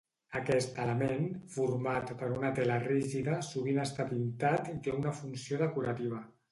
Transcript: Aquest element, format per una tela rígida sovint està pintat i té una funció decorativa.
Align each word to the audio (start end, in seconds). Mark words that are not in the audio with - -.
Aquest 0.37 0.79
element, 0.85 1.27
format 1.57 2.13
per 2.23 2.31
una 2.39 2.51
tela 2.61 2.81
rígida 2.87 3.39
sovint 3.51 3.81
està 3.87 4.09
pintat 4.15 4.77
i 4.77 4.77
té 4.89 5.01
una 5.01 5.19
funció 5.23 5.67
decorativa. 5.67 6.27